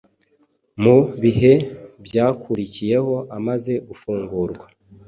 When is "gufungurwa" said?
3.87-4.65